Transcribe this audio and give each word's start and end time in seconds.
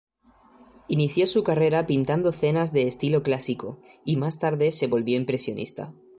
Inició 0.87 1.27
su 1.27 1.43
carrera 1.43 1.85
pintando 1.85 2.31
cenas 2.31 2.73
de 2.73 2.87
estilo 2.87 3.21
clásico, 3.21 3.79
y 4.03 4.15
más 4.15 4.39
tarde 4.39 4.71
se 4.71 4.87
volvió 4.87 5.15
impresionista. 5.15 5.93